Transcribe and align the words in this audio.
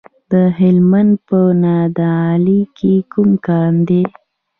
د 0.31 0.33
هلمند 0.59 1.13
په 1.27 1.39
نادعلي 1.63 2.59
کې 2.77 2.93
کوم 3.11 3.29
کان 3.45 3.73
دی؟ 3.87 4.03